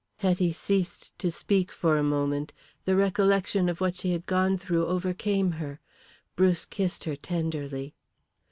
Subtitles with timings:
[0.17, 2.53] Hetty ceased to speak for a moment.
[2.85, 5.79] The recollection of what she had gone through overcame her.
[6.35, 7.93] Bruce kissed her tenderly.